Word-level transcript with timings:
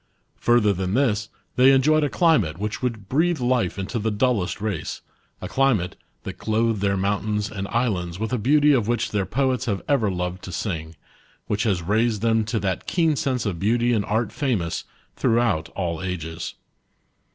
Further 0.37 0.73
than 0.73 0.95
this, 0.95 1.29
they 1.57 1.71
enjoyed 1.71 2.03
a 2.03 2.09
climate 2.09 2.57
which 2.57 2.81
would 2.81 3.07
breathe 3.07 3.39
life 3.39 3.77
into 3.77 3.99
the 3.99 4.09
dullest 4.09 4.59
race; 4.59 5.01
a 5.41 5.47
climate, 5.47 5.95
that 6.23 6.39
clothed 6.39 6.81
their 6.81 6.97
mountains 6.97 7.51
and 7.51 7.67
islands 7.67 8.17
with 8.17 8.33
a. 8.33 8.39
beauty, 8.39 8.73
of 8.73 8.87
which 8.87 9.11
the 9.11 9.19
ir 9.19 9.25
poets 9.27 9.65
have 9.65 9.83
ever 9.87 10.09
loved 10.09 10.43
to 10.45 10.51
sing, 10.51 10.95
which 11.45 11.65
has 11.65 11.83
raided 11.83 12.21
them 12.21 12.45
to 12.45 12.59
that 12.59 12.87
keen 12.87 13.15
sense 13.15 13.45
of 13.45 13.59
beauty 13.59 13.93
and 13.93 14.03
art 14.05 14.31
famous, 14.31 14.85
throughout 15.15 15.69
all 15.75 16.01
ages. 16.01 16.07
70 16.07 16.07
HOW 16.07 16.07
THE 16.07 16.07
PHOENICIANS 16.07 16.49
TAUGHT 16.49 16.55
THE 16.55 16.55
GREEKS. 16.55 16.55